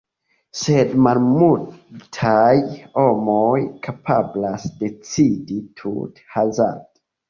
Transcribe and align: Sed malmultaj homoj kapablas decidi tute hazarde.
Sed 0.61 0.95
malmultaj 1.07 2.57
homoj 3.03 3.55
kapablas 3.87 4.69
decidi 4.85 5.65
tute 5.81 6.31
hazarde. 6.39 6.97